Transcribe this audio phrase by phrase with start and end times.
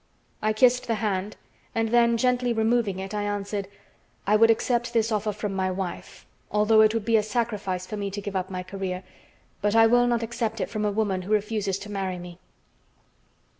[0.41, 1.35] I kissed the hand
[1.75, 3.67] and then, gently removing it, I answered:
[4.25, 7.97] "I would accept this offer from my wife, although it would be a sacrifice for
[7.97, 9.03] me to give up my career;
[9.61, 12.39] but I will not accept it from a woman who refuses to marry me."